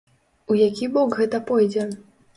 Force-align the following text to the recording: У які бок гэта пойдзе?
У 0.53 0.57
які 0.61 0.89
бок 0.95 1.13
гэта 1.19 1.43
пойдзе? 1.51 1.89